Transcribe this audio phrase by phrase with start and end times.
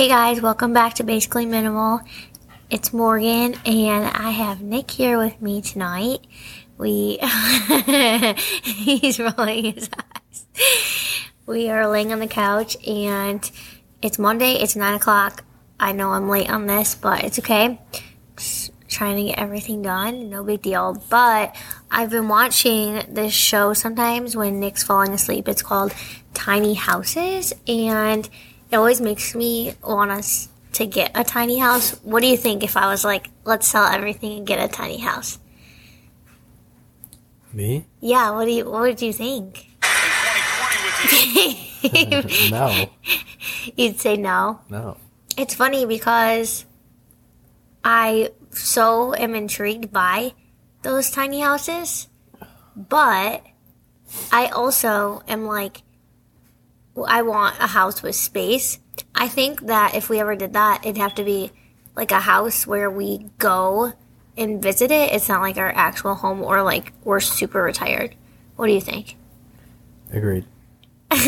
[0.00, 2.00] Hey guys, welcome back to Basically Minimal.
[2.70, 6.26] It's Morgan, and I have Nick here with me tonight.
[6.78, 7.18] We,
[8.62, 10.46] he's rolling his eyes.
[11.44, 13.50] We are laying on the couch, and
[14.00, 14.52] it's Monday.
[14.54, 15.44] It's nine o'clock.
[15.78, 17.78] I know I'm late on this, but it's okay.
[18.38, 20.30] Just trying to get everything done.
[20.30, 20.96] No big deal.
[21.10, 21.54] But
[21.90, 25.46] I've been watching this show sometimes when Nick's falling asleep.
[25.46, 25.92] It's called
[26.32, 28.26] Tiny Houses, and
[28.70, 31.92] it always makes me want us to get a tiny house.
[32.02, 34.98] What do you think if I was like, let's sell everything and get a tiny
[34.98, 35.38] house?
[37.52, 37.86] Me?
[38.00, 39.66] Yeah, what do you what would you think?
[42.50, 42.90] no.
[43.76, 44.60] You'd say no.
[44.68, 44.96] No.
[45.36, 46.64] It's funny because
[47.82, 50.34] I so am intrigued by
[50.82, 52.08] those tiny houses,
[52.76, 53.42] but
[54.32, 55.82] I also am like,
[57.04, 58.78] I want a house with space.
[59.14, 61.52] I think that if we ever did that, it'd have to be
[61.96, 63.92] like a house where we go
[64.36, 65.12] and visit it.
[65.12, 68.14] It's not like our actual home or like we're super retired.
[68.56, 69.16] What do you think?
[70.12, 70.44] Agreed.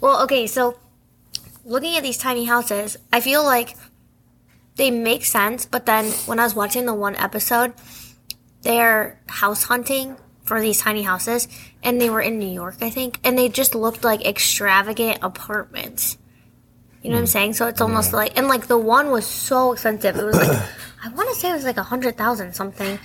[0.00, 0.78] well, okay, so
[1.64, 3.76] looking at these tiny houses, I feel like
[4.76, 7.74] they make sense, but then when I was watching the one episode,
[8.62, 11.48] they're house hunting for these tiny houses,
[11.82, 16.18] and they were in New York, I think, and they just looked like extravagant apartments.
[17.02, 17.30] You know what I'm hmm.
[17.30, 17.52] saying?
[17.54, 18.18] So it's almost Yeah.
[18.18, 20.16] like, and like the one was so expensive.
[20.16, 20.58] It was like,
[21.04, 22.98] I want to say it was like a hundred thousand something,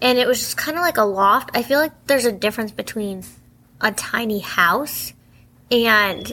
[0.00, 1.50] and it was just kind of like a loft.
[1.54, 3.24] I feel like there's a difference between
[3.80, 5.12] a tiny house
[5.70, 6.32] and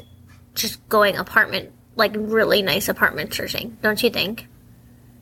[0.55, 3.77] just going apartment, like really nice apartment searching.
[3.81, 4.47] Don't you think?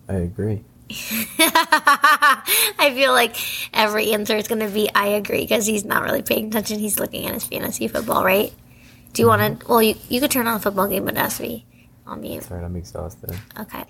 [0.09, 0.63] I agree.
[1.39, 3.35] I feel like
[3.73, 6.79] every answer is going to be I agree because he's not really paying attention.
[6.79, 8.53] He's looking at his fantasy football, right?
[9.13, 9.67] Do you want to?
[9.67, 11.65] Well, you, you could turn on a football game, but it has to be
[12.05, 12.43] on mute.
[12.43, 13.35] Sorry, I'm exhausted.
[13.59, 13.83] Okay.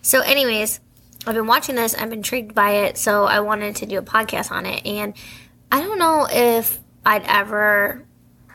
[0.00, 0.80] So, anyways,
[1.26, 1.94] I've been watching this.
[1.98, 4.84] I'm intrigued by it, so I wanted to do a podcast on it.
[4.86, 5.14] And
[5.70, 8.04] I don't know if I'd ever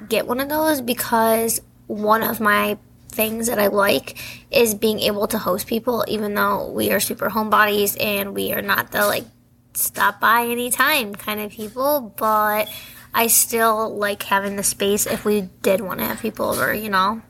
[0.07, 2.77] get one of those because one of my
[3.17, 4.17] things that I like
[4.51, 8.61] is being able to host people, even though we are super homebodies and we are
[8.61, 9.25] not the like
[9.73, 12.13] stop by anytime kind of people.
[12.15, 12.69] But
[13.13, 16.89] I still like having the space if we did want to have people over, you
[16.89, 17.23] know?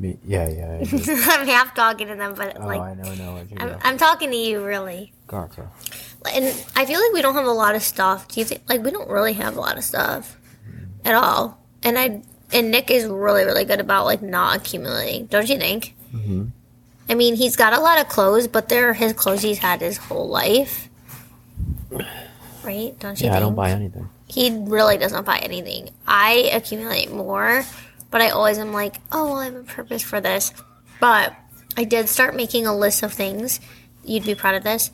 [0.00, 0.18] Me?
[0.24, 0.80] Yeah, yeah.
[0.80, 1.38] I.
[1.40, 2.80] I'm half talking to them, but oh, like.
[2.80, 3.36] I know, no.
[3.36, 3.58] I agree.
[3.60, 5.12] I'm, I'm talking to you, really.
[5.26, 5.70] Gotcha.
[6.34, 8.26] And I feel like we don't have a lot of stuff.
[8.26, 8.62] Do you think?
[8.68, 10.36] Like we don't really have a lot of stuff
[10.66, 11.06] mm-hmm.
[11.06, 11.58] at all.
[11.82, 15.26] And I and Nick is really really good about like not accumulating.
[15.26, 15.94] Don't you think?
[16.14, 16.46] Mm-hmm.
[17.08, 19.96] I mean, he's got a lot of clothes, but they're his clothes he's had his
[19.96, 20.88] whole life.
[22.62, 22.96] Right?
[22.98, 23.34] Don't you Yeah, think?
[23.34, 24.08] I don't buy anything.
[24.28, 25.90] He really doesn't buy anything.
[26.06, 27.64] I accumulate more,
[28.10, 30.52] but I always am like, oh, well, I have a purpose for this.
[31.00, 31.34] But
[31.76, 33.58] I did start making a list of things.
[34.04, 34.90] You'd be proud of this.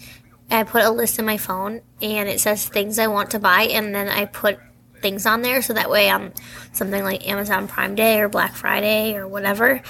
[0.50, 3.62] I put a list in my phone, and it says things I want to buy,
[3.62, 4.58] and then I put
[5.06, 6.32] things on there so that way on
[6.72, 9.80] something like Amazon Prime Day or Black Friday or whatever,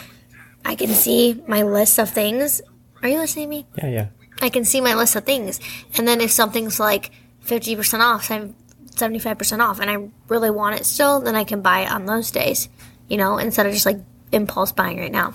[0.62, 2.60] I can see my list of things.
[3.02, 3.66] Are you listening to me?
[3.78, 4.06] Yeah, yeah.
[4.42, 5.58] I can see my list of things.
[5.96, 7.12] And then if something's like
[7.46, 8.54] 50% off, I'm
[8.90, 12.30] 75% off, and I really want it still, then I can buy it on those
[12.30, 12.68] days,
[13.08, 13.98] you know, instead of just like
[14.32, 15.32] impulse buying right now.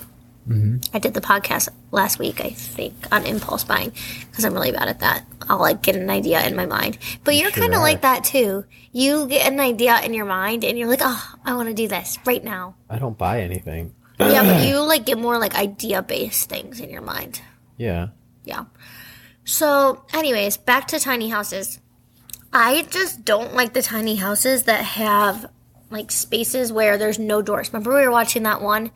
[0.47, 0.95] Mm-hmm.
[0.95, 3.91] I did the podcast last week, I think, on impulse buying
[4.29, 5.25] because I'm really bad at that.
[5.47, 6.97] I'll like get an idea in my mind.
[7.23, 8.65] But you're sure kind of like that too.
[8.91, 11.87] You get an idea in your mind and you're like, oh, I want to do
[11.87, 12.75] this right now.
[12.89, 13.93] I don't buy anything.
[14.19, 17.41] yeah, but you like get more like idea based things in your mind.
[17.77, 18.09] Yeah.
[18.43, 18.65] Yeah.
[19.43, 21.79] So, anyways, back to tiny houses.
[22.53, 25.45] I just don't like the tiny houses that have
[25.89, 27.71] like spaces where there's no doors.
[27.71, 28.91] Remember we were watching that one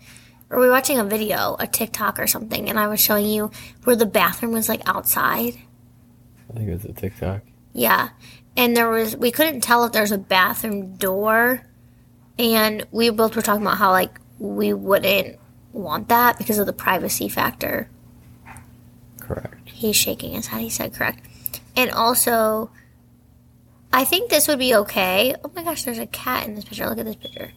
[0.56, 3.52] or we were watching a video, a TikTok or something, and I was showing you
[3.84, 5.58] where the bathroom was like outside.
[6.50, 7.42] I think it was a TikTok.
[7.74, 8.10] Yeah.
[8.56, 11.62] And there was we couldn't tell if there's a bathroom door
[12.40, 15.38] and we both were talking about how like we wouldn't
[15.74, 17.90] want that because of the privacy factor.
[19.20, 19.70] Correct.
[19.70, 20.62] He's shaking his head.
[20.62, 21.20] He said correct.
[21.76, 22.70] And also,
[23.92, 25.36] I think this would be okay.
[25.44, 26.88] Oh my gosh, there's a cat in this picture.
[26.88, 27.52] Look at this picture.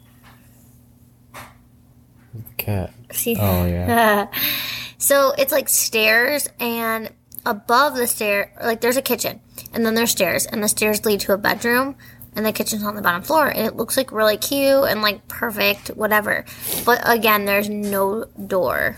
[2.34, 2.92] The cat.
[3.12, 3.36] See?
[3.38, 4.28] Oh, yeah.
[4.98, 7.10] so it's like stairs, and
[7.46, 9.40] above the stair, like there's a kitchen,
[9.72, 11.96] and then there's stairs, and the stairs lead to a bedroom,
[12.36, 15.26] and the kitchen's on the bottom floor, and it looks like really cute and like
[15.28, 16.44] perfect, whatever.
[16.84, 18.96] But again, there's no door.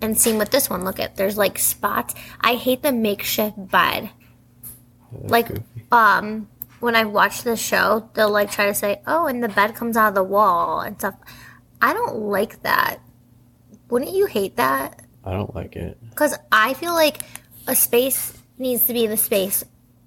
[0.00, 0.84] And same with this one.
[0.84, 2.14] Look at there's like spots.
[2.40, 4.10] I hate the makeshift bed.
[5.12, 5.62] That's like goofy.
[5.90, 6.48] um
[6.80, 9.96] when I watch the show, they'll like try to say, "Oh, and the bed comes
[9.96, 11.16] out of the wall and stuff."
[11.82, 12.98] I don't like that.
[13.90, 15.04] Wouldn't you hate that?
[15.24, 15.98] I don't like it.
[16.10, 17.18] Because I feel like
[17.66, 19.64] a space needs to be the space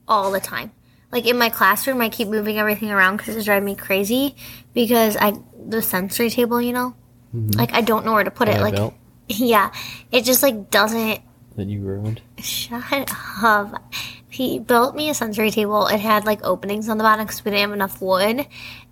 [0.08, 0.72] all the time.
[1.12, 4.36] Like in my classroom, I keep moving everything around because it's driving me crazy.
[4.74, 5.34] Because I
[5.68, 6.96] the sensory table, you know,
[7.36, 7.52] mm-hmm.
[7.52, 8.62] like I don't know where to put it.
[8.62, 8.94] Like belt
[9.28, 9.74] yeah,
[10.12, 11.22] it just like doesn't.
[11.56, 12.22] that you ruined.
[12.40, 13.12] Shut
[13.44, 13.94] up.
[14.30, 15.88] He built me a sensory table.
[15.88, 18.48] It had like openings on the bottom because we didn't have enough wood,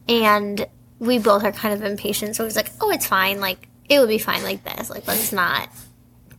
[0.10, 0.68] and
[1.00, 2.36] we both are kind of impatient.
[2.36, 3.40] So he's like, "Oh, it's fine.
[3.40, 4.90] Like it would be fine like this.
[4.90, 5.70] Like let's not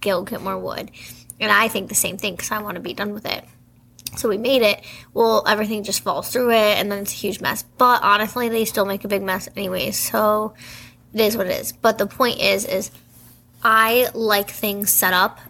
[0.00, 0.90] go get more wood."
[1.38, 3.44] And I think the same thing because I want to be done with it.
[4.16, 4.82] So we made it.
[5.14, 7.62] Well, everything just falls through it, and then it's a huge mess.
[7.62, 9.96] But honestly, they still make a big mess anyways.
[9.96, 10.54] So
[11.12, 11.72] it is what it is.
[11.72, 12.90] But the point is, is
[13.62, 15.40] I like things set up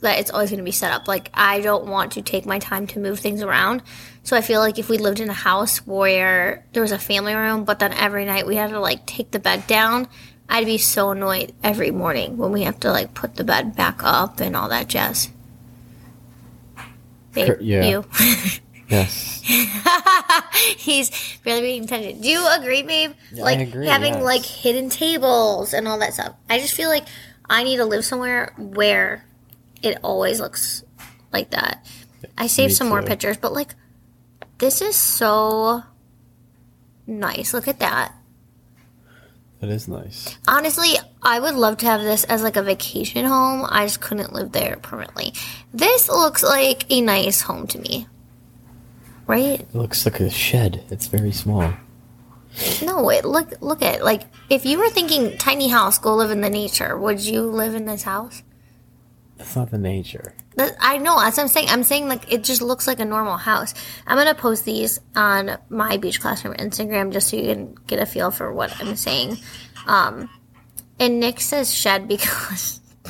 [0.00, 1.06] that it's always going to be set up.
[1.06, 3.82] Like I don't want to take my time to move things around.
[4.22, 7.34] So I feel like if we lived in a house where there was a family
[7.34, 10.08] room, but then every night we had to like take the bed down,
[10.50, 14.02] I'd be so annoyed every morning when we have to like put the bed back
[14.02, 15.30] up and all that jazz.
[17.32, 17.84] Babe, yeah.
[17.84, 18.04] you.
[18.90, 19.40] Yes.
[20.76, 22.20] He's barely being attention.
[22.20, 23.12] Do you agree, babe?
[23.32, 24.22] Yeah, I like agree, having yes.
[24.24, 26.34] like hidden tables and all that stuff.
[26.48, 27.04] I just feel like
[27.48, 29.24] I need to live somewhere where
[29.80, 30.82] it always looks
[31.32, 31.86] like that.
[32.36, 33.76] I saved me some more pictures, but like
[34.58, 35.84] this is so
[37.06, 37.54] nice.
[37.54, 38.12] Look at that.
[39.60, 40.38] That is nice.
[40.48, 43.66] Honestly, I would love to have this as like a vacation home.
[43.68, 45.34] I just couldn't live there permanently.
[45.72, 48.06] This looks like a nice home to me.
[49.26, 49.60] Right?
[49.60, 50.82] It looks like a shed.
[50.90, 51.74] It's very small.
[52.82, 56.40] No, it look look at like if you were thinking tiny house, go live in
[56.40, 56.98] the nature.
[56.98, 58.42] Would you live in this house?
[59.40, 60.34] That's not the nature.
[60.56, 61.68] That, I know As I'm saying.
[61.70, 63.72] I'm saying like it just looks like a normal house.
[64.06, 68.04] I'm gonna post these on my beach classroom Instagram just so you can get a
[68.04, 69.38] feel for what I'm saying.
[69.86, 70.28] Um,
[70.98, 72.80] and Nick says shed because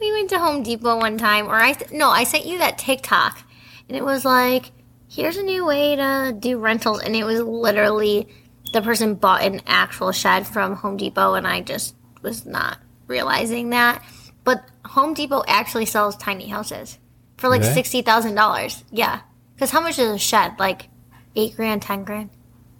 [0.00, 3.42] we went to Home Depot one time, or I no, I sent you that TikTok,
[3.88, 4.70] and it was like,
[5.08, 8.28] here's a new way to do rentals, and it was literally
[8.72, 12.78] the person bought an actual shed from Home Depot, and I just was not
[13.08, 14.00] realizing that.
[14.44, 16.98] But Home Depot actually sells tiny houses
[17.36, 17.72] for like they?
[17.72, 18.84] sixty thousand dollars.
[18.90, 19.20] Yeah,
[19.54, 20.58] because how much is a shed?
[20.58, 20.88] Like
[21.36, 22.30] eight grand, ten grand.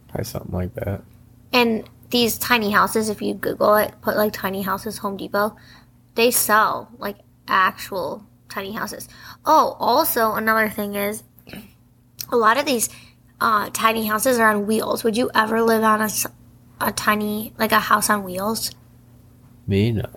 [0.09, 1.03] Probably something like that.
[1.53, 5.57] And these tiny houses, if you Google it, put like tiny houses Home Depot,
[6.15, 7.17] they sell like
[7.49, 9.09] actual tiny houses.
[9.45, 11.23] Oh, also another thing is
[12.31, 12.89] a lot of these
[13.41, 15.05] uh, tiny houses are on wheels.
[15.05, 16.11] Would you ever live on a,
[16.81, 18.71] a tiny, like a house on wheels?
[19.67, 20.09] Me, no.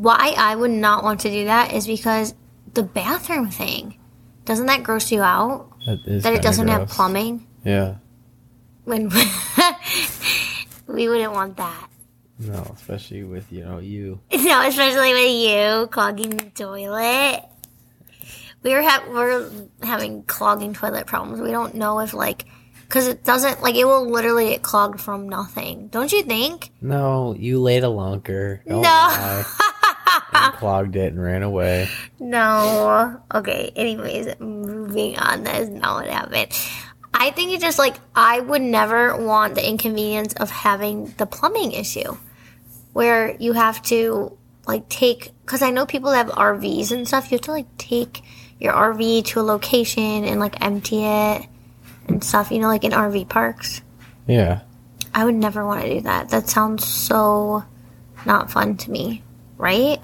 [0.00, 2.34] Why I would not want to do that is because
[2.72, 3.98] the bathroom thing.
[4.46, 5.68] Doesn't that gross you out?
[5.84, 7.46] That That it doesn't have plumbing?
[7.66, 7.96] Yeah.
[8.84, 9.10] When
[10.86, 11.90] we wouldn't want that.
[12.38, 14.20] No, especially with you know you.
[14.32, 17.44] No, especially with you clogging the toilet.
[18.62, 19.50] We were ha- we're
[19.82, 21.42] having clogging toilet problems.
[21.42, 22.46] We don't know if like
[22.88, 25.88] because it doesn't like it will literally get clogged from nothing.
[25.88, 26.70] Don't you think?
[26.80, 28.64] No, you laid a lunker.
[28.64, 29.66] Don't oh No.
[30.54, 31.88] clogged it and ran away.
[32.18, 33.20] No.
[33.34, 33.72] Okay.
[33.76, 35.44] Anyways, moving on.
[35.44, 36.56] That is not what happened.
[37.12, 41.72] I think it's just like I would never want the inconvenience of having the plumbing
[41.72, 42.16] issue,
[42.92, 47.30] where you have to like take because I know people that have RVs and stuff.
[47.30, 48.22] You have to like take
[48.58, 51.46] your RV to a location and like empty it
[52.06, 52.50] and stuff.
[52.50, 53.82] You know, like in RV parks.
[54.26, 54.60] Yeah.
[55.14, 56.28] I would never want to do that.
[56.28, 57.64] That sounds so
[58.24, 59.22] not fun to me,
[59.56, 59.98] right?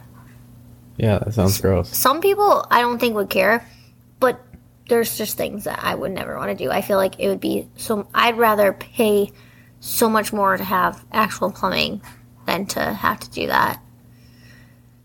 [0.96, 1.94] Yeah, that sounds gross.
[1.96, 3.66] some people I don't think would care,
[4.20, 4.40] but
[4.88, 6.70] there's just things that I would never want to do.
[6.70, 8.08] I feel like it would be so.
[8.14, 9.32] I'd rather pay
[9.80, 12.00] so much more to have actual plumbing
[12.46, 13.80] than to have to do that.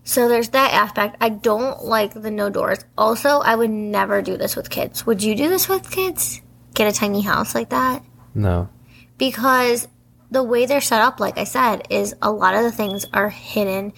[0.04, 1.16] So there's that aspect.
[1.20, 2.84] I don't like the no doors.
[2.98, 5.06] Also, I would never do this with kids.
[5.06, 6.40] Would you do this with kids?
[6.74, 8.02] Get a tiny house like that?
[8.34, 8.68] No.
[9.18, 9.86] because
[10.30, 13.28] the way they're set up, like I said, is a lot of the things are
[13.28, 13.92] hidden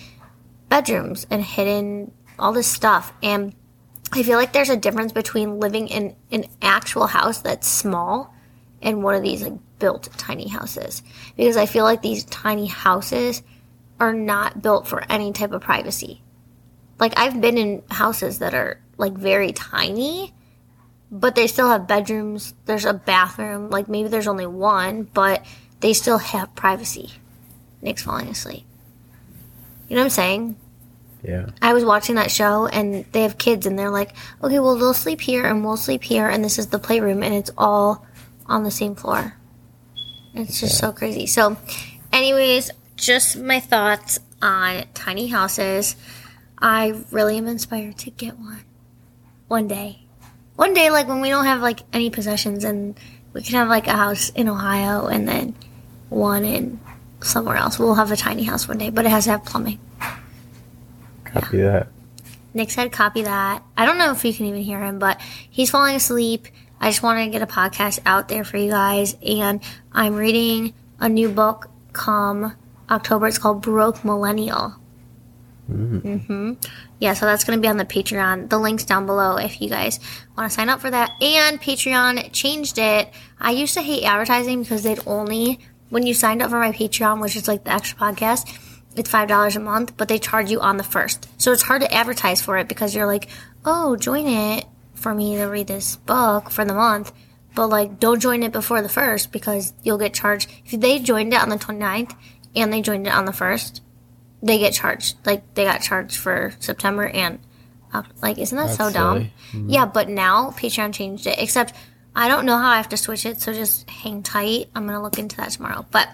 [0.75, 3.13] bedrooms and hidden all this stuff.
[3.23, 3.55] And
[4.11, 8.35] I feel like there's a difference between living in an actual house that's small
[8.83, 11.03] and one of these like built tiny houses.
[11.37, 13.45] Because I feel like these tiny houses
[14.01, 16.23] are not built for any type of privacy.
[16.99, 20.35] Like I've been in houses that are like very tiny
[21.13, 22.55] but they still have bedrooms.
[22.65, 23.71] There's a bathroom.
[23.71, 25.47] Like maybe there's only one, but
[25.79, 27.13] they still have privacy.
[27.81, 28.65] Nick's falling asleep.
[29.89, 30.57] You know what I'm saying?
[31.25, 31.47] Yeah.
[31.63, 34.95] I was watching that show and they have kids and they're like, okay, well, they'll
[34.95, 38.07] sleep here and we'll sleep here and this is the playroom and it's all
[38.47, 39.35] on the same floor.
[40.35, 41.27] It's just so crazy.
[41.27, 41.57] So,
[42.13, 45.97] anyways, just my thoughts on tiny houses.
[46.59, 48.63] I really am inspired to get one
[49.49, 50.01] one day.
[50.57, 52.99] One day, like when we don't have like any possessions and
[53.33, 55.55] we can have like a house in Ohio and then
[56.09, 56.81] one in
[57.23, 57.79] somewhere else.
[57.79, 59.81] We'll have a tiny house one day, but it has to have plumbing.
[61.35, 61.89] Copy that.
[62.55, 63.63] Nick said, copy that.
[63.77, 66.47] I don't know if you can even hear him, but he's falling asleep.
[66.81, 69.17] I just want to get a podcast out there for you guys.
[69.27, 69.61] And
[69.93, 72.55] I'm reading a new book come
[72.89, 73.27] October.
[73.27, 74.77] It's called Broke Millennial.
[75.71, 76.53] Mm-hmm.
[77.01, 78.51] Yeah, so that's going to be on the Patreon.
[78.51, 79.99] The link's down below if you guys
[80.37, 81.11] want to sign up for that.
[81.23, 83.13] And Patreon changed it.
[83.41, 87.21] I used to hate advertising because they'd only, when you signed up for my Patreon,
[87.21, 88.47] which is like the extra podcast,
[88.97, 91.29] it's five dollars a month, but they charge you on the first.
[91.41, 93.29] So it's hard to advertise for it because you're like,
[93.65, 97.13] oh, join it for me to read this book for the month.
[97.55, 100.51] But like, don't join it before the first because you'll get charged.
[100.67, 102.17] If they joined it on the 29th
[102.57, 103.81] and they joined it on the first,
[104.43, 105.17] they get charged.
[105.25, 107.39] Like they got charged for September and
[108.21, 109.17] like, isn't that so That's dumb?
[109.19, 109.33] silly.
[109.53, 109.71] Mm-hmm.
[109.71, 111.39] Yeah, but now Patreon changed it.
[111.39, 111.75] Except
[112.17, 114.69] I don't know how I have to switch it, so just hang tight.
[114.75, 115.87] I'm gonna look into that tomorrow.
[115.91, 116.09] But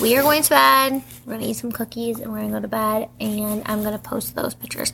[0.00, 1.02] we are going to bed.
[1.24, 3.08] We're gonna eat some cookies and we're gonna go to bed.
[3.20, 4.92] And I'm gonna post those pictures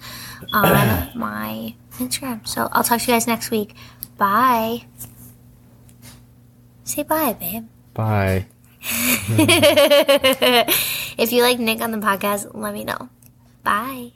[0.52, 2.46] on my Instagram.
[2.46, 3.74] So I'll talk to you guys next week.
[4.18, 4.84] Bye.
[6.84, 7.66] Say bye, babe.
[7.94, 8.46] Bye.
[11.18, 13.08] if you like Nick on the podcast, let me know.
[13.62, 14.12] Bye.